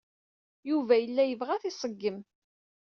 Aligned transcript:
Yuba 0.69 0.93
yella 0.97 1.23
yebɣa 1.25 1.51
ad 1.55 1.61
t-iṣeggem. 1.63 2.17